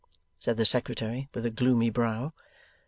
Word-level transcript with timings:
said 0.39 0.57
the 0.57 0.65
Secretary, 0.65 1.29
with 1.35 1.45
a 1.45 1.51
gloomy 1.51 1.91
brow. 1.91 2.33